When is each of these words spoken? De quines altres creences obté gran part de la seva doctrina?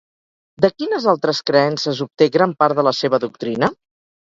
De 0.63 0.71
quines 0.81 1.05
altres 1.13 1.41
creences 1.51 2.01
obté 2.07 2.29
gran 2.39 2.57
part 2.65 2.81
de 2.83 2.89
la 2.91 2.97
seva 3.03 3.23
doctrina? 3.29 3.73